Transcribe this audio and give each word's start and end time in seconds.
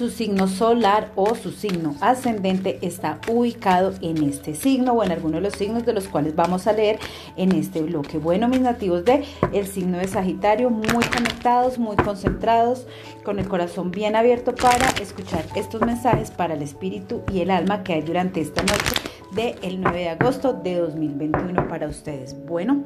su 0.00 0.08
signo 0.08 0.48
solar 0.48 1.12
o 1.14 1.34
su 1.34 1.50
signo 1.50 1.94
ascendente 2.00 2.78
está 2.80 3.20
ubicado 3.28 3.92
en 4.00 4.22
este 4.22 4.54
signo 4.54 4.94
o 4.94 5.04
en 5.04 5.12
alguno 5.12 5.36
de 5.36 5.42
los 5.42 5.52
signos 5.52 5.84
de 5.84 5.92
los 5.92 6.08
cuales 6.08 6.34
vamos 6.34 6.66
a 6.66 6.72
leer 6.72 6.98
en 7.36 7.52
este 7.52 7.82
bloque. 7.82 8.16
Bueno, 8.16 8.48
mis 8.48 8.60
nativos 8.60 9.04
de 9.04 9.24
el 9.52 9.66
signo 9.66 9.98
de 9.98 10.08
Sagitario, 10.08 10.70
muy 10.70 11.04
conectados, 11.04 11.78
muy 11.78 11.96
concentrados, 11.96 12.86
con 13.24 13.38
el 13.38 13.48
corazón 13.48 13.90
bien 13.90 14.16
abierto 14.16 14.54
para 14.54 14.88
escuchar 15.02 15.44
estos 15.54 15.82
mensajes 15.82 16.30
para 16.30 16.54
el 16.54 16.62
espíritu 16.62 17.20
y 17.30 17.40
el 17.40 17.50
alma 17.50 17.82
que 17.82 17.92
hay 17.92 18.00
durante 18.00 18.40
esta 18.40 18.62
noche 18.62 19.09
del 19.34 19.80
9 19.80 19.98
de 19.98 20.08
agosto 20.08 20.52
de 20.52 20.76
2021 20.76 21.68
para 21.68 21.88
ustedes. 21.88 22.36
Bueno, 22.46 22.82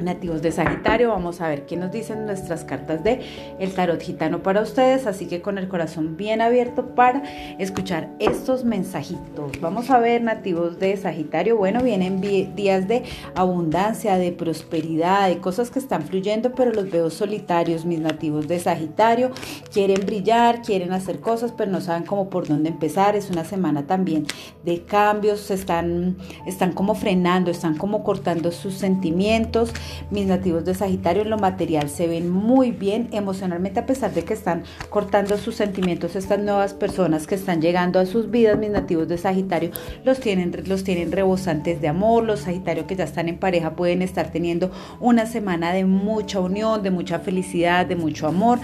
nativos 0.00 0.42
de 0.42 0.52
Sagitario. 0.52 1.10
Vamos 1.10 1.40
a 1.40 1.48
ver 1.48 1.66
qué 1.66 1.76
nos 1.76 1.92
dicen 1.92 2.26
nuestras 2.26 2.64
cartas 2.64 3.02
de 3.04 3.20
el 3.58 3.72
tarot 3.72 4.00
gitano 4.00 4.42
para 4.42 4.62
ustedes, 4.62 5.06
así 5.06 5.26
que 5.26 5.40
con 5.40 5.58
el 5.58 5.68
corazón 5.68 6.16
bien 6.16 6.40
abierto 6.40 6.94
para 6.94 7.22
escuchar 7.58 8.10
estos 8.18 8.64
mensajitos. 8.64 9.60
Vamos 9.60 9.90
a 9.90 9.98
ver 9.98 10.22
nativos 10.22 10.78
de 10.78 10.96
Sagitario. 10.96 11.56
Bueno, 11.56 11.82
vienen 11.82 12.20
días 12.20 12.88
de 12.88 13.04
abundancia, 13.34 14.18
de 14.18 14.32
prosperidad, 14.32 15.28
de 15.28 15.38
cosas 15.38 15.70
que 15.70 15.78
están 15.78 16.02
fluyendo, 16.02 16.52
pero 16.52 16.72
los 16.72 16.90
veo 16.90 17.10
solitarios, 17.10 17.84
mis 17.84 18.00
nativos 18.00 18.48
de 18.48 18.58
Sagitario. 18.58 19.30
Quieren 19.72 20.04
brillar, 20.06 20.62
quieren 20.62 20.92
hacer 20.92 21.20
cosas, 21.20 21.52
pero 21.56 21.70
no 21.70 21.80
saben 21.80 22.04
cómo 22.04 22.30
por 22.30 22.46
dónde 22.46 22.68
empezar. 22.68 23.16
Es 23.16 23.30
una 23.30 23.44
semana 23.44 23.86
también 23.86 24.26
de 24.64 24.82
cambios, 24.82 25.50
están 25.50 26.16
están 26.46 26.72
como 26.72 26.94
frenando, 26.94 27.50
están 27.50 27.76
como 27.76 28.04
cortando 28.04 28.52
sus 28.52 28.74
sentimientos 28.74 29.72
mis 30.10 30.26
nativos 30.26 30.64
de 30.64 30.74
Sagitario 30.74 31.22
en 31.22 31.30
lo 31.30 31.38
material 31.38 31.88
se 31.88 32.06
ven 32.06 32.28
muy 32.30 32.70
bien 32.70 33.08
emocionalmente 33.12 33.80
a 33.80 33.86
pesar 33.86 34.12
de 34.12 34.24
que 34.24 34.34
están 34.34 34.64
cortando 34.90 35.36
sus 35.36 35.54
sentimientos 35.54 36.16
estas 36.16 36.38
nuevas 36.38 36.74
personas 36.74 37.26
que 37.26 37.34
están 37.34 37.60
llegando 37.60 37.98
a 37.98 38.06
sus 38.06 38.30
vidas. 38.30 38.58
Mis 38.58 38.70
nativos 38.70 39.08
de 39.08 39.18
Sagitario 39.18 39.70
los 40.04 40.20
tienen, 40.20 40.52
los 40.66 40.84
tienen 40.84 41.12
rebosantes 41.12 41.80
de 41.80 41.88
amor. 41.88 42.24
Los 42.24 42.40
Sagitarios 42.40 42.86
que 42.86 42.96
ya 42.96 43.04
están 43.04 43.28
en 43.28 43.38
pareja 43.38 43.74
pueden 43.74 44.02
estar 44.02 44.30
teniendo 44.30 44.70
una 45.00 45.26
semana 45.26 45.72
de 45.72 45.84
mucha 45.84 46.40
unión, 46.40 46.82
de 46.82 46.90
mucha 46.90 47.18
felicidad, 47.18 47.86
de 47.86 47.96
mucho 47.96 48.26
amor. 48.26 48.60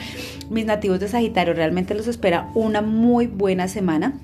Mis 0.50 0.66
nativos 0.66 1.00
de 1.00 1.09
Sagitario 1.09 1.54
realmente 1.54 1.94
los 1.94 2.06
espera 2.06 2.50
una 2.54 2.83
muy 2.83 3.27
buena 3.27 3.69
semana 3.69 4.15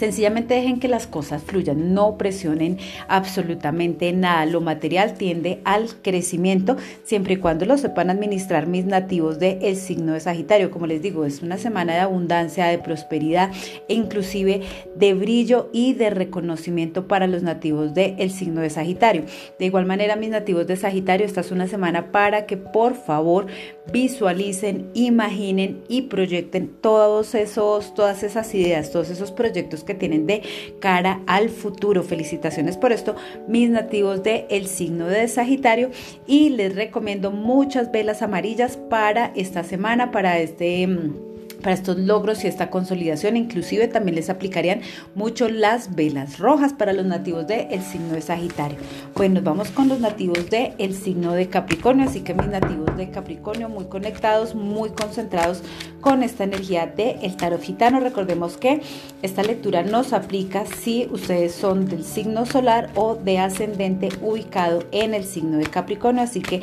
Sencillamente 0.00 0.54
dejen 0.54 0.80
que 0.80 0.88
las 0.88 1.06
cosas 1.06 1.42
fluyan, 1.42 1.92
no 1.92 2.16
presionen 2.16 2.78
absolutamente 3.06 4.14
nada. 4.14 4.46
Lo 4.46 4.62
material 4.62 5.12
tiende 5.12 5.60
al 5.64 5.90
crecimiento 6.00 6.78
siempre 7.04 7.34
y 7.34 7.36
cuando 7.36 7.66
lo 7.66 7.76
sepan 7.76 8.08
administrar 8.08 8.66
mis 8.66 8.86
nativos 8.86 9.38
del 9.38 9.58
el 9.60 9.76
signo 9.76 10.14
de 10.14 10.20
Sagitario. 10.20 10.70
Como 10.70 10.86
les 10.86 11.02
digo, 11.02 11.26
es 11.26 11.42
una 11.42 11.58
semana 11.58 11.92
de 11.92 11.98
abundancia, 11.98 12.64
de 12.64 12.78
prosperidad 12.78 13.50
e 13.88 13.94
inclusive 13.94 14.62
de 14.96 15.12
brillo 15.12 15.68
y 15.70 15.92
de 15.92 16.08
reconocimiento 16.08 17.06
para 17.06 17.26
los 17.26 17.42
nativos 17.42 17.92
del 17.92 18.14
el 18.18 18.30
signo 18.30 18.62
de 18.62 18.70
Sagitario. 18.70 19.24
De 19.58 19.66
igual 19.66 19.84
manera, 19.84 20.16
mis 20.16 20.30
nativos 20.30 20.66
de 20.66 20.76
Sagitario, 20.76 21.26
esta 21.26 21.42
es 21.42 21.50
una 21.50 21.68
semana 21.68 22.10
para 22.10 22.46
que 22.46 22.56
por 22.56 22.94
favor 22.94 23.48
visualicen, 23.92 24.88
imaginen 24.94 25.82
y 25.88 26.02
proyecten 26.02 26.70
todos 26.80 27.34
esos, 27.34 27.92
todas 27.94 28.22
esas 28.22 28.54
ideas, 28.54 28.90
todos 28.90 29.10
esos 29.10 29.30
proyectos 29.30 29.84
que 29.84 29.89
tienen 29.94 30.26
de 30.26 30.42
cara 30.78 31.20
al 31.26 31.48
futuro. 31.48 32.02
Felicitaciones 32.02 32.76
por 32.76 32.92
esto, 32.92 33.16
mis 33.48 33.70
nativos 33.70 34.22
del 34.22 34.46
el 34.50 34.66
signo 34.66 35.06
de 35.06 35.28
Sagitario 35.28 35.90
y 36.26 36.50
les 36.50 36.74
recomiendo 36.74 37.30
muchas 37.30 37.92
velas 37.92 38.22
amarillas 38.22 38.76
para 38.76 39.32
esta 39.34 39.62
semana, 39.64 40.10
para 40.10 40.38
este 40.38 40.86
mm, 40.86 41.29
para 41.60 41.74
estos 41.74 41.98
logros 41.98 42.44
y 42.44 42.46
esta 42.48 42.70
consolidación. 42.70 43.36
Inclusive 43.36 43.88
también 43.88 44.16
les 44.16 44.30
aplicarían 44.30 44.80
mucho 45.14 45.48
las 45.48 45.94
velas 45.94 46.38
rojas 46.38 46.72
para 46.72 46.92
los 46.92 47.06
nativos 47.06 47.46
del 47.46 47.82
signo 47.82 48.14
de 48.14 48.20
Sagitario. 48.20 48.78
Pues 49.14 49.30
nos 49.30 49.42
vamos 49.42 49.70
con 49.70 49.88
los 49.88 50.00
nativos 50.00 50.48
del 50.50 50.94
signo 50.94 51.32
de 51.32 51.48
Capricornio. 51.48 52.08
Así 52.08 52.20
que 52.20 52.34
mis 52.34 52.48
nativos 52.48 52.96
de 52.96 53.10
Capricornio 53.10 53.68
muy 53.68 53.84
conectados, 53.84 54.54
muy 54.54 54.90
concentrados 54.90 55.62
con 56.00 56.22
esta 56.22 56.44
energía 56.44 56.86
del 56.86 57.18
el 57.22 57.36
tarot 57.36 57.62
gitano. 57.62 58.00
Recordemos 58.00 58.56
que 58.56 58.80
esta 59.22 59.42
lectura 59.42 59.82
nos 59.82 60.12
aplica 60.12 60.64
si 60.66 61.08
ustedes 61.10 61.52
son 61.52 61.86
del 61.86 62.04
signo 62.04 62.46
solar 62.46 62.90
o 62.94 63.14
de 63.16 63.38
ascendente 63.38 64.08
ubicado 64.22 64.84
en 64.92 65.14
el 65.14 65.24
signo 65.24 65.58
de 65.58 65.66
Capricornio. 65.66 66.22
Así 66.22 66.40
que 66.40 66.62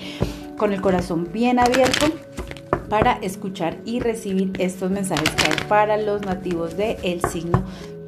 con 0.58 0.74
el 0.74 0.82
corazón 0.82 1.30
bien 1.32 1.60
abierto 1.60 2.08
para 2.90 3.14
escuchar 3.14 3.78
y 3.86 4.00
recibir 4.00 4.52
estos 4.60 4.92
mensajes 4.92 5.30
que 5.32 5.52
hay 5.52 5.58
para 5.68 5.98
los 5.98 6.22
nativos 6.22 6.78
del 6.78 6.98
el 7.04 7.22
signo 7.22 7.64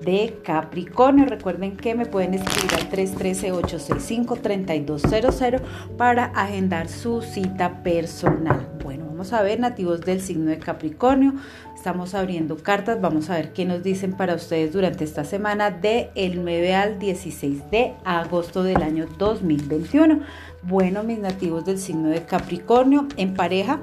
de 0.05 0.39
Capricornio. 0.43 1.25
Recuerden 1.25 1.77
que 1.77 1.95
me 1.95 2.05
pueden 2.05 2.33
escribir 2.33 2.73
al 2.75 2.89
313-865-3200 2.89 5.61
para 5.97 6.25
agendar 6.25 6.87
su 6.87 7.21
cita 7.21 7.83
personal. 7.83 8.67
Bueno, 8.83 9.05
vamos 9.07 9.33
a 9.33 9.41
ver 9.41 9.59
nativos 9.59 10.01
del 10.01 10.21
signo 10.21 10.49
de 10.49 10.59
Capricornio. 10.59 11.33
Estamos 11.75 12.13
abriendo 12.13 12.57
cartas, 12.57 12.99
vamos 12.99 13.29
a 13.29 13.35
ver 13.35 13.53
qué 13.53 13.63
nos 13.65 13.83
dicen 13.83 14.13
para 14.13 14.35
ustedes 14.35 14.73
durante 14.73 15.05
esta 15.05 15.23
semana 15.23 15.71
de 15.71 16.09
el 16.15 16.43
9 16.43 16.75
al 16.75 16.99
16 16.99 17.71
de 17.71 17.93
agosto 18.03 18.63
del 18.63 18.83
año 18.83 19.07
2021. 19.17 20.19
Bueno, 20.63 21.03
mis 21.03 21.19
nativos 21.19 21.63
del 21.63 21.77
signo 21.77 22.09
de 22.09 22.23
Capricornio 22.23 23.07
en 23.15 23.33
pareja 23.33 23.79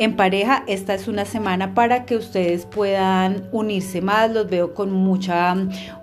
en 0.00 0.16
pareja, 0.16 0.64
esta 0.66 0.94
es 0.94 1.08
una 1.08 1.26
semana 1.26 1.74
para 1.74 2.06
que 2.06 2.16
ustedes 2.16 2.64
puedan 2.64 3.46
unirse 3.52 4.00
más. 4.00 4.30
Los 4.30 4.48
veo 4.48 4.72
con 4.72 4.90
mucha 4.90 5.54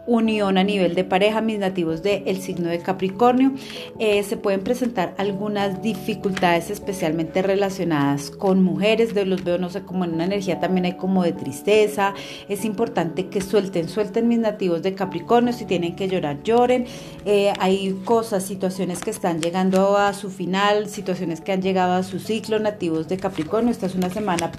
unión 0.05 0.59
a 0.59 0.63
nivel 0.63 0.93
de 0.93 1.03
pareja, 1.03 1.41
mis 1.41 1.57
nativos 1.57 2.03
del 2.03 2.21
el 2.27 2.39
signo 2.39 2.69
de 2.69 2.79
Capricornio. 2.79 3.53
Eh, 3.97 4.21
se 4.21 4.37
pueden 4.37 4.61
presentar 4.61 5.15
algunas 5.17 5.81
dificultades 5.81 6.69
especialmente 6.69 7.41
relacionadas 7.41 8.29
con 8.29 8.61
mujeres, 8.61 9.15
de 9.15 9.25
los 9.25 9.43
veo, 9.43 9.57
no 9.57 9.69
sé, 9.69 9.81
como 9.81 10.05
en 10.05 10.13
una 10.13 10.25
energía 10.25 10.59
también 10.59 10.85
hay 10.85 10.93
como 10.93 11.23
de 11.23 11.33
tristeza. 11.33 12.13
Es 12.47 12.65
importante 12.65 13.29
que 13.29 13.41
suelten, 13.41 13.89
suelten 13.89 14.27
mis 14.27 14.37
nativos 14.37 14.83
de 14.83 14.93
Capricornio, 14.93 15.53
si 15.53 15.65
tienen 15.65 15.95
que 15.95 16.07
llorar, 16.07 16.43
lloren. 16.43 16.85
Eh, 17.25 17.51
hay 17.59 17.99
cosas, 18.05 18.43
situaciones 18.43 18.99
que 18.99 19.09
están 19.09 19.41
llegando 19.41 19.97
a 19.97 20.13
su 20.13 20.29
final, 20.29 20.87
situaciones 20.87 21.41
que 21.41 21.51
han 21.51 21.63
llegado 21.63 21.93
a 21.93 22.03
su 22.03 22.19
ciclo, 22.19 22.59
nativos 22.59 23.07
de 23.07 23.17
Capricornio. 23.17 23.71
Es 23.87 23.95
una 23.95 24.09
semana 24.09 24.51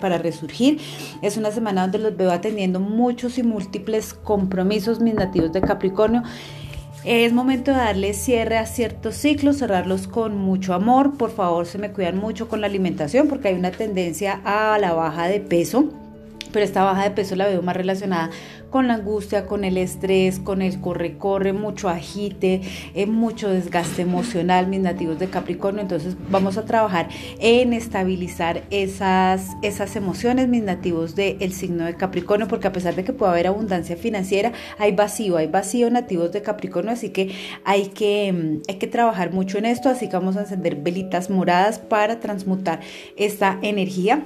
para 0.00 0.18
resurgir, 0.18 0.80
es 1.22 1.36
una 1.36 1.50
semana 1.50 1.82
donde 1.82 1.98
los 1.98 2.16
veo 2.16 2.30
atendiendo 2.30 2.80
muchos 2.80 3.36
y 3.38 3.42
múltiples 3.42 4.14
compromisos 4.14 5.00
mis 5.00 5.14
nativos 5.14 5.52
de 5.52 5.60
Capricornio. 5.60 6.22
Es 7.04 7.32
momento 7.32 7.70
de 7.70 7.76
darle 7.76 8.14
cierre 8.14 8.58
a 8.58 8.66
ciertos 8.66 9.14
ciclos, 9.14 9.58
cerrarlos 9.58 10.08
con 10.08 10.36
mucho 10.36 10.74
amor. 10.74 11.16
Por 11.16 11.30
favor, 11.30 11.66
se 11.66 11.78
me 11.78 11.92
cuidan 11.92 12.16
mucho 12.16 12.48
con 12.48 12.60
la 12.60 12.66
alimentación 12.66 13.28
porque 13.28 13.48
hay 13.48 13.54
una 13.54 13.70
tendencia 13.70 14.40
a 14.44 14.76
la 14.78 14.92
baja 14.92 15.28
de 15.28 15.38
peso 15.38 15.92
pero 16.56 16.64
esta 16.64 16.84
baja 16.84 17.02
de 17.02 17.10
peso 17.10 17.36
la 17.36 17.46
veo 17.46 17.60
más 17.60 17.76
relacionada 17.76 18.30
con 18.70 18.88
la 18.88 18.94
angustia, 18.94 19.44
con 19.44 19.62
el 19.62 19.76
estrés, 19.76 20.38
con 20.38 20.62
el 20.62 20.80
corre-corre, 20.80 21.52
mucho 21.52 21.90
agite, 21.90 22.62
eh, 22.94 23.04
mucho 23.04 23.50
desgaste 23.50 24.00
emocional, 24.00 24.66
mis 24.66 24.80
nativos 24.80 25.18
de 25.18 25.28
Capricornio. 25.28 25.82
Entonces 25.82 26.16
vamos 26.30 26.56
a 26.56 26.64
trabajar 26.64 27.10
en 27.40 27.74
estabilizar 27.74 28.62
esas, 28.70 29.50
esas 29.60 29.96
emociones, 29.96 30.48
mis 30.48 30.62
nativos 30.62 31.14
del 31.14 31.52
signo 31.52 31.84
de 31.84 31.94
Capricornio, 31.94 32.48
porque 32.48 32.68
a 32.68 32.72
pesar 32.72 32.94
de 32.94 33.04
que 33.04 33.12
pueda 33.12 33.32
haber 33.32 33.48
abundancia 33.48 33.98
financiera, 33.98 34.52
hay 34.78 34.92
vacío, 34.92 35.36
hay 35.36 35.48
vacío 35.48 35.90
nativos 35.90 36.32
de 36.32 36.40
Capricornio, 36.40 36.92
así 36.92 37.10
que 37.10 37.34
hay 37.64 37.88
que, 37.88 38.32
mm, 38.32 38.62
hay 38.66 38.76
que 38.76 38.86
trabajar 38.86 39.30
mucho 39.30 39.58
en 39.58 39.66
esto, 39.66 39.90
así 39.90 40.08
que 40.08 40.16
vamos 40.16 40.38
a 40.38 40.40
encender 40.40 40.76
velitas 40.76 41.28
moradas 41.28 41.78
para 41.78 42.18
transmutar 42.18 42.80
esta 43.14 43.58
energía 43.60 44.24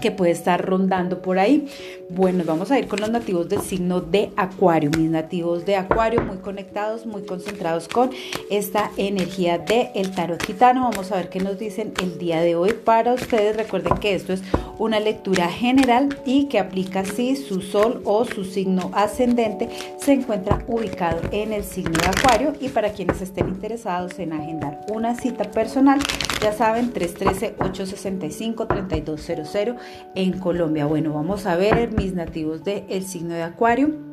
que 0.00 0.10
puede 0.10 0.32
estar 0.32 0.64
rondando 0.64 1.22
por 1.22 1.38
ahí. 1.38 1.68
Bueno, 2.08 2.44
vamos 2.46 2.70
a 2.70 2.78
ir 2.78 2.88
con 2.88 3.00
los 3.00 3.10
nativos 3.10 3.48
del 3.48 3.60
signo 3.60 4.00
de 4.00 4.30
Acuario, 4.36 4.90
mis 4.96 5.10
nativos 5.10 5.64
de 5.64 5.76
Acuario 5.76 6.22
muy 6.22 6.38
conectados, 6.38 7.06
muy 7.06 7.22
concentrados 7.22 7.88
con 7.88 8.10
esta 8.50 8.90
energía 8.96 9.58
del 9.58 9.88
el 9.94 10.10
tarot 10.10 10.42
gitano. 10.44 10.82
Vamos 10.90 11.12
a 11.12 11.16
ver 11.16 11.28
qué 11.28 11.40
nos 11.40 11.58
dicen 11.58 11.92
el 12.02 12.18
día 12.18 12.40
de 12.40 12.56
hoy 12.56 12.72
para 12.72 13.14
ustedes. 13.14 13.56
Recuerden 13.56 13.98
que 13.98 14.14
esto 14.14 14.32
es 14.32 14.42
una 14.78 14.98
lectura 14.98 15.48
general 15.48 16.18
y 16.24 16.46
que 16.46 16.58
aplica 16.58 17.04
si 17.04 17.36
su 17.36 17.60
sol 17.60 18.00
o 18.04 18.24
su 18.24 18.44
signo 18.44 18.90
ascendente 18.94 19.68
se 19.98 20.12
encuentra 20.12 20.64
ubicado 20.66 21.20
en 21.30 21.52
el 21.52 21.64
signo 21.64 21.98
de 22.00 22.08
Acuario 22.08 22.54
y 22.60 22.70
para 22.70 22.92
quienes 22.92 23.20
estén 23.20 23.48
interesados 23.48 24.18
en 24.18 24.32
agendar 24.32 24.80
una 24.92 25.14
cita 25.14 25.44
personal, 25.44 26.00
ya 26.40 26.52
saben 26.52 26.92
313 26.92 27.54
865 27.58 28.66
3200 28.66 29.79
en 30.14 30.38
Colombia. 30.38 30.86
Bueno, 30.86 31.12
vamos 31.12 31.46
a 31.46 31.56
ver 31.56 31.92
mis 31.92 32.14
nativos 32.14 32.64
del 32.64 32.84
el 32.88 33.04
signo 33.04 33.34
de 33.34 33.42
Acuario 33.42 34.10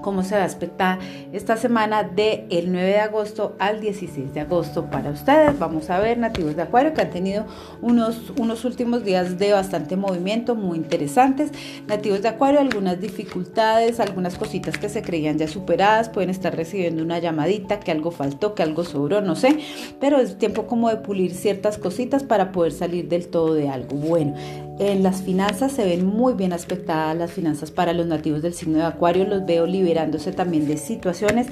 cómo 0.00 0.22
se 0.22 0.34
va 0.34 0.42
a 0.42 0.46
aspectar 0.46 0.98
esta 1.32 1.56
semana 1.56 2.02
del 2.02 2.46
el 2.50 2.72
9 2.72 2.86
de 2.86 2.98
agosto 2.98 3.56
al 3.58 3.80
16 3.80 4.34
de 4.34 4.40
agosto 4.40 4.86
para 4.86 5.10
ustedes. 5.10 5.58
Vamos 5.58 5.90
a 5.90 5.98
ver 6.00 6.18
nativos 6.18 6.56
de 6.56 6.62
Acuario 6.62 6.94
que 6.94 7.02
han 7.02 7.10
tenido 7.10 7.46
unos, 7.80 8.32
unos 8.38 8.64
últimos 8.64 9.04
días 9.04 9.38
de 9.38 9.52
bastante 9.52 9.96
movimiento, 9.96 10.54
muy 10.54 10.78
interesantes. 10.78 11.50
Nativos 11.86 12.22
de 12.22 12.28
Acuario, 12.28 12.60
algunas 12.60 13.00
dificultades, 13.00 14.00
algunas 14.00 14.36
cositas 14.36 14.78
que 14.78 14.88
se 14.88 15.02
creían 15.02 15.38
ya 15.38 15.48
superadas, 15.48 16.08
pueden 16.08 16.30
estar 16.30 16.54
recibiendo 16.54 17.02
una 17.02 17.18
llamadita, 17.18 17.80
que 17.80 17.90
algo 17.90 18.10
faltó, 18.10 18.54
que 18.54 18.62
algo 18.62 18.84
sobró, 18.84 19.20
no 19.20 19.36
sé, 19.36 19.58
pero 20.00 20.18
es 20.18 20.38
tiempo 20.38 20.66
como 20.66 20.88
de 20.88 20.96
pulir 20.96 21.34
ciertas 21.34 21.78
cositas 21.78 22.24
para 22.24 22.52
poder 22.52 22.72
salir 22.72 23.08
del 23.08 23.28
todo 23.28 23.54
de 23.54 23.68
algo. 23.68 23.96
Bueno, 23.96 24.34
en 24.80 25.02
las 25.02 25.22
finanzas 25.22 25.72
se 25.72 25.84
ven 25.84 26.06
muy 26.06 26.32
bien 26.32 26.54
aspectadas 26.54 27.14
las 27.14 27.30
finanzas 27.30 27.70
para 27.70 27.92
los 27.92 28.06
nativos 28.06 28.40
del 28.40 28.54
signo 28.54 28.78
de 28.78 28.84
Acuario, 28.84 29.26
los 29.26 29.44
veo 29.44 29.66
liberándose 29.66 30.32
también 30.32 30.66
de 30.66 30.78
situaciones 30.78 31.48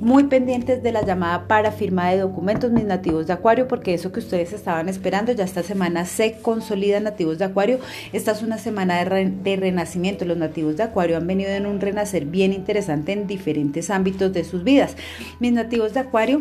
muy 0.00 0.24
pendientes 0.24 0.82
de 0.82 0.90
la 0.90 1.04
llamada 1.04 1.46
para 1.46 1.72
firma 1.72 2.08
de 2.08 2.20
documentos, 2.20 2.70
mis 2.70 2.84
nativos 2.84 3.26
de 3.26 3.34
Acuario, 3.34 3.68
porque 3.68 3.92
eso 3.92 4.12
que 4.12 4.20
ustedes 4.20 4.54
estaban 4.54 4.88
esperando 4.88 5.32
ya 5.32 5.44
esta 5.44 5.62
semana 5.62 6.06
se 6.06 6.38
consolida 6.40 7.00
nativos 7.00 7.36
de 7.36 7.44
Acuario. 7.44 7.80
Esta 8.14 8.32
es 8.32 8.42
una 8.42 8.56
semana 8.56 9.04
de, 9.04 9.56
renacimiento. 9.56 10.24
Los 10.24 10.38
nativos 10.38 10.78
de 10.78 10.84
Acuario 10.84 11.18
han 11.18 11.26
venido 11.26 11.50
en 11.50 11.66
un 11.66 11.82
renacer 11.82 12.24
bien 12.24 12.54
interesante 12.54 13.12
en 13.12 13.26
diferentes 13.26 13.90
ámbitos 13.90 14.32
de 14.32 14.44
sus 14.44 14.64
vidas. 14.64 14.96
Mis 15.38 15.52
nativos 15.52 15.92
de 15.92 16.00
Acuario 16.00 16.40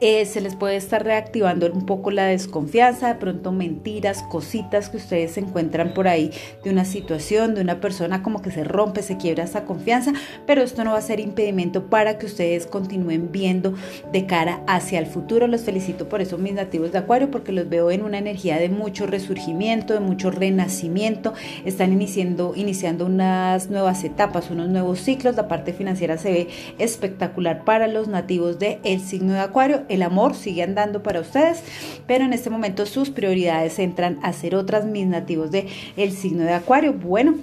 eh, 0.00 0.24
se 0.26 0.40
les 0.40 0.54
puede 0.54 0.76
estar 0.76 1.04
reactivando 1.04 1.70
un 1.72 1.86
poco 1.86 2.10
la 2.10 2.26
desconfianza, 2.26 3.08
de 3.08 3.14
pronto 3.16 3.52
mentiras, 3.52 4.22
cositas 4.22 4.88
que 4.88 4.96
ustedes 4.96 5.36
encuentran 5.38 5.94
por 5.94 6.08
ahí 6.08 6.30
de 6.62 6.70
una 6.70 6.84
situación, 6.84 7.54
de 7.54 7.60
una 7.60 7.80
persona 7.80 8.22
como 8.22 8.42
que 8.42 8.50
se 8.50 8.64
rompe, 8.64 9.02
se 9.02 9.16
quiebra 9.16 9.44
esa 9.44 9.64
confianza, 9.64 10.12
pero 10.46 10.62
esto 10.62 10.84
no 10.84 10.92
va 10.92 10.98
a 10.98 11.02
ser 11.02 11.20
impedimento 11.20 11.86
para 11.86 12.18
que 12.18 12.26
ustedes 12.26 12.66
continúen 12.66 13.30
viendo 13.32 13.74
de 14.12 14.26
cara 14.26 14.62
hacia 14.66 14.98
el 14.98 15.06
futuro. 15.06 15.46
Los 15.46 15.62
felicito 15.62 16.08
por 16.08 16.20
eso 16.20 16.38
mis 16.38 16.54
nativos 16.54 16.92
de 16.92 16.98
Acuario 16.98 17.30
porque 17.30 17.52
los 17.52 17.68
veo 17.68 17.90
en 17.90 18.02
una 18.02 18.18
energía 18.18 18.58
de 18.58 18.68
mucho 18.68 19.06
resurgimiento, 19.06 19.94
de 19.94 20.00
mucho 20.00 20.30
renacimiento, 20.30 21.34
están 21.64 21.92
iniciando, 21.92 22.52
iniciando 22.54 23.06
unas 23.06 23.70
nuevas 23.70 24.04
etapas, 24.04 24.50
unos 24.50 24.68
nuevos 24.68 25.00
ciclos, 25.00 25.36
la 25.36 25.48
parte 25.48 25.72
financiera 25.72 26.18
se 26.18 26.32
ve 26.32 26.48
espectacular 26.78 27.64
para 27.64 27.88
los 27.88 28.08
nativos 28.08 28.58
del 28.58 28.78
el 28.84 29.00
signo 29.00 29.32
de 29.32 29.40
Acuario 29.40 29.84
el 29.88 30.02
amor 30.02 30.34
sigue 30.34 30.62
andando 30.62 31.02
para 31.02 31.20
ustedes, 31.20 31.62
pero 32.06 32.24
en 32.24 32.32
este 32.32 32.50
momento 32.50 32.86
sus 32.86 33.10
prioridades 33.10 33.78
entran 33.78 34.18
a 34.22 34.32
ser 34.32 34.54
otras 34.54 34.84
mis 34.84 35.06
nativos 35.06 35.50
de 35.50 35.68
el 35.96 36.12
signo 36.12 36.44
de 36.44 36.52
Acuario. 36.52 36.92
Bueno, 36.92 37.34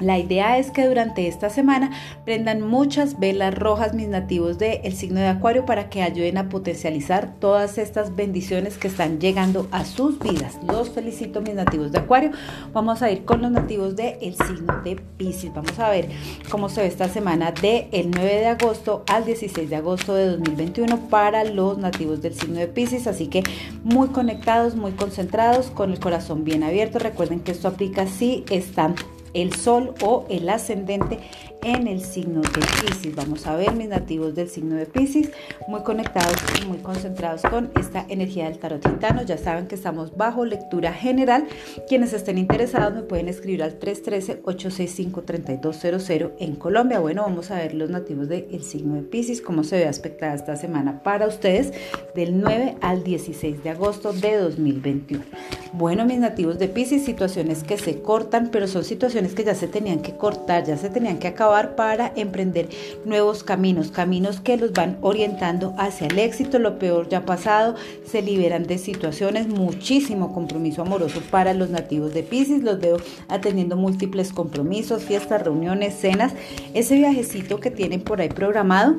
la 0.00 0.18
idea 0.18 0.58
es 0.58 0.70
que 0.70 0.86
durante 0.86 1.26
esta 1.28 1.50
semana 1.50 1.90
prendan 2.24 2.60
muchas 2.60 3.18
velas 3.18 3.54
rojas 3.54 3.94
mis 3.94 4.08
nativos 4.08 4.58
del 4.58 4.92
signo 4.94 5.20
de 5.20 5.28
Acuario 5.28 5.64
para 5.64 5.88
que 5.88 6.02
ayuden 6.02 6.38
a 6.38 6.48
potencializar 6.48 7.34
todas 7.38 7.78
estas 7.78 8.14
bendiciones 8.14 8.78
que 8.78 8.88
están 8.88 9.20
llegando 9.20 9.66
a 9.70 9.84
sus 9.84 10.18
vidas. 10.18 10.58
Los 10.66 10.90
felicito 10.90 11.40
mis 11.40 11.54
nativos 11.54 11.92
de 11.92 11.98
Acuario. 11.98 12.30
Vamos 12.72 13.02
a 13.02 13.10
ir 13.10 13.24
con 13.24 13.42
los 13.42 13.50
nativos 13.50 13.96
del 13.96 14.34
signo 14.34 14.82
de 14.82 14.96
Pisces. 14.96 15.52
Vamos 15.54 15.78
a 15.78 15.90
ver 15.90 16.08
cómo 16.50 16.68
se 16.68 16.82
ve 16.82 16.88
esta 16.88 17.08
semana 17.08 17.52
del 17.52 17.86
el 17.92 18.10
9 18.10 18.28
de 18.28 18.46
agosto 18.46 19.04
al 19.06 19.24
16 19.24 19.70
de 19.70 19.76
agosto 19.76 20.14
de 20.14 20.26
2021 20.26 21.08
para 21.08 21.44
los 21.44 21.78
nativos 21.78 22.20
del 22.22 22.34
signo 22.34 22.58
de 22.58 22.68
Pisces. 22.68 23.06
Así 23.06 23.28
que 23.28 23.42
muy 23.82 24.08
conectados, 24.08 24.76
muy 24.76 24.92
concentrados, 24.92 25.70
con 25.70 25.92
el 25.92 26.00
corazón 26.00 26.44
bien 26.44 26.62
abierto. 26.62 26.98
Recuerden 26.98 27.40
que 27.40 27.52
esto 27.52 27.68
aplica 27.68 28.06
si 28.06 28.44
están 28.50 28.94
el 29.36 29.54
sol 29.54 29.94
o 30.02 30.24
el 30.28 30.48
ascendente 30.48 31.20
en 31.62 31.86
el 31.88 32.00
signo 32.00 32.42
de 32.42 32.48
Pisces. 32.48 33.14
Vamos 33.14 33.46
a 33.46 33.54
ver 33.56 33.74
mis 33.74 33.88
nativos 33.88 34.34
del 34.34 34.48
signo 34.48 34.76
de 34.76 34.86
Pisces, 34.86 35.30
muy 35.68 35.82
conectados 35.82 36.36
y 36.62 36.66
muy 36.66 36.78
concentrados 36.78 37.42
con 37.42 37.70
esta 37.78 38.06
energía 38.08 38.44
del 38.44 38.58
tarot 38.58 38.82
gitano. 38.86 39.22
Ya 39.22 39.36
saben 39.38 39.66
que 39.66 39.74
estamos 39.74 40.16
bajo 40.16 40.44
lectura 40.44 40.92
general. 40.92 41.46
Quienes 41.88 42.12
estén 42.12 42.38
interesados 42.38 42.94
me 42.94 43.02
pueden 43.02 43.28
escribir 43.28 43.62
al 43.62 43.78
313-865-3200 43.80 46.32
en 46.38 46.56
Colombia. 46.56 46.98
Bueno, 47.00 47.22
vamos 47.22 47.50
a 47.50 47.56
ver 47.56 47.74
los 47.74 47.90
nativos 47.90 48.28
del 48.28 48.62
signo 48.62 48.94
de 48.94 49.02
Pisces, 49.02 49.40
cómo 49.40 49.64
se 49.64 49.78
ve 49.78 49.86
aspectada 49.86 50.34
esta 50.34 50.56
semana 50.56 51.02
para 51.02 51.26
ustedes 51.26 51.72
del 52.14 52.38
9 52.40 52.76
al 52.80 53.02
16 53.02 53.64
de 53.64 53.70
agosto 53.70 54.12
de 54.12 54.36
2021. 54.36 55.24
Bueno, 55.72 56.04
mis 56.04 56.18
nativos 56.18 56.58
de 56.58 56.68
Pisces, 56.68 57.02
situaciones 57.04 57.64
que 57.64 57.76
se 57.76 58.00
cortan, 58.02 58.50
pero 58.52 58.68
son 58.68 58.84
situaciones 58.84 59.34
que 59.34 59.44
ya 59.44 59.54
se 59.54 59.68
tenían 59.68 60.00
que 60.00 60.16
cortar, 60.16 60.64
ya 60.64 60.76
se 60.76 60.90
tenían 60.90 61.18
que 61.18 61.28
acabar 61.28 61.45
para 61.76 62.12
emprender 62.16 62.68
nuevos 63.04 63.44
caminos, 63.44 63.90
caminos 63.90 64.40
que 64.40 64.56
los 64.56 64.72
van 64.72 64.98
orientando 65.00 65.74
hacia 65.78 66.08
el 66.08 66.18
éxito. 66.18 66.58
Lo 66.58 66.78
peor 66.78 67.08
ya 67.08 67.24
pasado, 67.24 67.76
se 68.04 68.22
liberan 68.22 68.64
de 68.64 68.78
situaciones, 68.78 69.46
muchísimo 69.48 70.32
compromiso 70.34 70.82
amoroso 70.82 71.20
para 71.30 71.54
los 71.54 71.70
nativos 71.70 72.12
de 72.14 72.22
Pisces. 72.22 72.62
Los 72.62 72.80
veo 72.80 72.96
atendiendo 73.28 73.76
múltiples 73.76 74.32
compromisos, 74.32 75.04
fiestas, 75.04 75.42
reuniones, 75.42 75.94
cenas. 75.94 76.32
Ese 76.74 76.96
viajecito 76.96 77.60
que 77.60 77.70
tienen 77.70 78.00
por 78.00 78.20
ahí 78.20 78.28
programado. 78.28 78.96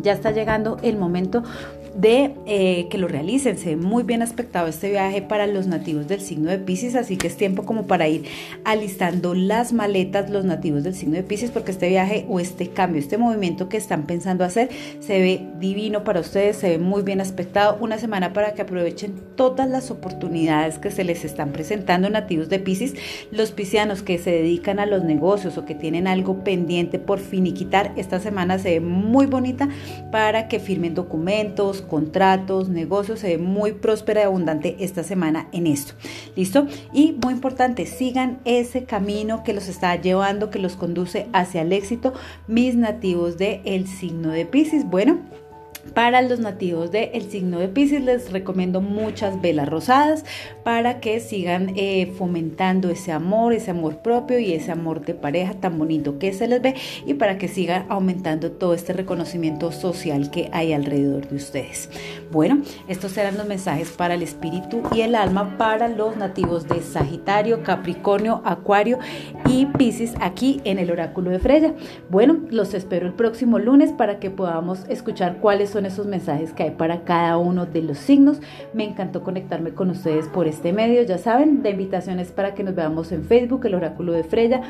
Ya 0.00 0.12
está 0.12 0.30
llegando 0.30 0.76
el 0.82 0.96
momento 0.96 1.42
de 1.98 2.34
eh, 2.46 2.86
que 2.90 2.96
lo 2.96 3.08
realicen. 3.08 3.58
Se 3.58 3.70
ve 3.70 3.76
muy 3.76 4.04
bien 4.04 4.22
aspectado 4.22 4.68
este 4.68 4.90
viaje 4.90 5.20
para 5.20 5.46
los 5.46 5.66
nativos 5.66 6.06
del 6.06 6.20
signo 6.20 6.48
de 6.48 6.58
Pisces, 6.58 6.94
así 6.94 7.16
que 7.16 7.26
es 7.26 7.36
tiempo 7.36 7.64
como 7.64 7.86
para 7.86 8.06
ir 8.08 8.24
alistando 8.64 9.34
las 9.34 9.72
maletas 9.72 10.30
los 10.30 10.44
nativos 10.44 10.84
del 10.84 10.94
signo 10.94 11.16
de 11.16 11.24
Pisces, 11.24 11.50
porque 11.50 11.72
este 11.72 11.88
viaje 11.88 12.24
o 12.28 12.38
este 12.38 12.68
cambio, 12.68 13.00
este 13.00 13.18
movimiento 13.18 13.68
que 13.68 13.76
están 13.76 14.06
pensando 14.06 14.44
hacer, 14.44 14.68
se 15.00 15.20
ve 15.20 15.46
divino 15.58 16.04
para 16.04 16.20
ustedes, 16.20 16.56
se 16.56 16.70
ve 16.70 16.78
muy 16.78 17.02
bien 17.02 17.20
aspectado. 17.20 17.78
Una 17.80 17.98
semana 17.98 18.32
para 18.32 18.54
que 18.54 18.62
aprovechen 18.62 19.14
todas 19.34 19.68
las 19.68 19.90
oportunidades 19.90 20.78
que 20.78 20.92
se 20.92 21.02
les 21.02 21.24
están 21.24 21.50
presentando 21.50 22.08
nativos 22.10 22.48
de 22.48 22.60
Pisces, 22.60 22.94
los 23.32 23.50
piscianos 23.50 24.02
que 24.02 24.18
se 24.18 24.30
dedican 24.30 24.78
a 24.78 24.86
los 24.86 25.02
negocios 25.02 25.58
o 25.58 25.64
que 25.64 25.74
tienen 25.74 26.06
algo 26.06 26.44
pendiente 26.44 27.00
por 27.00 27.18
finiquitar, 27.18 27.92
esta 27.96 28.20
semana 28.20 28.60
se 28.60 28.74
ve 28.74 28.80
muy 28.80 29.26
bonita 29.26 29.68
para 30.12 30.46
que 30.46 30.60
firmen 30.60 30.94
documentos, 30.94 31.82
contratos, 31.88 32.68
negocios, 32.68 33.18
se 33.20 33.36
ve 33.36 33.38
muy 33.38 33.72
próspera 33.72 34.20
y 34.20 34.24
abundante 34.24 34.76
esta 34.78 35.02
semana 35.02 35.48
en 35.52 35.66
esto. 35.66 35.94
¿Listo? 36.36 36.66
Y 36.92 37.16
muy 37.22 37.34
importante, 37.34 37.86
sigan 37.86 38.38
ese 38.44 38.84
camino 38.84 39.42
que 39.42 39.54
los 39.54 39.68
está 39.68 40.00
llevando, 40.00 40.50
que 40.50 40.58
los 40.58 40.76
conduce 40.76 41.26
hacia 41.32 41.62
el 41.62 41.72
éxito, 41.72 42.12
mis 42.46 42.76
nativos 42.76 43.38
del 43.38 43.60
el 43.64 43.88
signo 43.88 44.30
de 44.30 44.46
Pisces. 44.46 44.84
Bueno, 44.88 45.18
para 45.94 46.22
los 46.22 46.40
nativos 46.40 46.90
del 46.90 47.30
signo 47.30 47.58
de 47.58 47.68
Pisces 47.68 48.02
les 48.02 48.32
recomiendo 48.32 48.80
muchas 48.80 49.40
velas 49.40 49.68
rosadas 49.68 50.24
para 50.64 51.00
que 51.00 51.20
sigan 51.20 51.72
eh, 51.76 52.12
fomentando 52.18 52.90
ese 52.90 53.12
amor, 53.12 53.52
ese 53.52 53.70
amor 53.70 53.98
propio 53.98 54.38
y 54.38 54.52
ese 54.52 54.72
amor 54.72 55.04
de 55.04 55.14
pareja 55.14 55.54
tan 55.54 55.78
bonito 55.78 56.18
que 56.18 56.32
se 56.32 56.48
les 56.48 56.62
ve 56.62 56.74
y 57.06 57.14
para 57.14 57.38
que 57.38 57.48
sigan 57.48 57.86
aumentando 57.88 58.52
todo 58.52 58.74
este 58.74 58.92
reconocimiento 58.92 59.72
social 59.72 60.30
que 60.30 60.48
hay 60.52 60.72
alrededor 60.72 61.28
de 61.28 61.36
ustedes. 61.36 61.90
Bueno, 62.30 62.62
estos 62.88 63.12
serán 63.12 63.36
los 63.36 63.46
mensajes 63.46 63.90
para 63.90 64.14
el 64.14 64.22
espíritu 64.22 64.82
y 64.92 65.00
el 65.00 65.14
alma 65.14 65.56
para 65.58 65.88
los 65.88 66.16
nativos 66.16 66.68
de 66.68 66.82
Sagitario, 66.82 67.62
Capricornio, 67.62 68.42
Acuario 68.44 68.98
y 69.48 69.66
Pisces 69.66 70.14
aquí 70.20 70.60
en 70.64 70.78
el 70.78 70.90
oráculo 70.90 71.30
de 71.30 71.38
Freya. 71.38 71.72
Bueno, 72.10 72.38
los 72.50 72.74
espero 72.74 73.06
el 73.06 73.14
próximo 73.14 73.58
lunes 73.58 73.92
para 73.92 74.18
que 74.18 74.30
podamos 74.30 74.84
escuchar 74.88 75.38
cuáles 75.38 75.70
son 75.70 75.86
esos 75.86 76.06
mensajes 76.06 76.52
que 76.52 76.64
hay 76.64 76.70
para 76.72 77.04
cada 77.04 77.38
uno 77.38 77.64
de 77.64 77.82
los 77.82 77.98
signos. 77.98 78.40
Me 78.74 78.84
encantó 78.84 79.22
conectarme 79.22 79.70
con 79.70 79.90
ustedes 79.90 80.28
por 80.28 80.46
este 80.46 80.72
medio, 80.72 81.02
ya 81.02 81.18
saben, 81.18 81.62
de 81.62 81.70
invitaciones 81.70 82.30
para 82.30 82.54
que 82.54 82.62
nos 82.62 82.74
veamos 82.74 83.10
en 83.10 83.24
Facebook, 83.24 83.64
el 83.64 83.74
oráculo 83.74 84.12
de 84.12 84.24
Freya, 84.24 84.60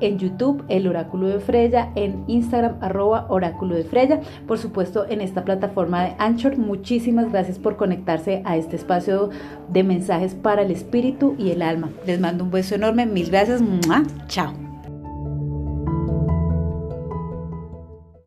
en 0.00 0.18
YouTube, 0.18 0.64
el 0.68 0.86
oráculo 0.86 1.28
de 1.28 1.40
Freya, 1.40 1.90
en 1.94 2.24
Instagram, 2.26 2.76
arroba 2.80 3.26
oráculo 3.28 3.74
de 3.74 3.84
Freya, 3.84 4.20
por 4.46 4.58
supuesto 4.58 5.06
en 5.08 5.22
esta 5.22 5.44
plataforma 5.44 6.04
de 6.04 6.14
Anchor. 6.18 6.58
Muchísimas 6.58 7.32
gracias 7.32 7.58
por 7.58 7.76
conectarse 7.76 8.42
a 8.44 8.56
este 8.56 8.76
espacio 8.76 9.30
de 9.72 9.82
mensajes 9.82 10.34
para 10.34 10.62
el 10.62 10.70
espíritu 10.70 11.34
y 11.38 11.50
el 11.50 11.62
alma. 11.62 11.90
Les 12.06 12.20
mando 12.20 12.44
un 12.44 12.50
beso 12.50 12.74
enorme, 12.74 13.06
mil 13.06 13.30
gracias, 13.30 13.62
chao. 14.28 14.65